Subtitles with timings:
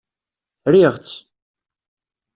[0.73, 1.15] Riɣ-tt.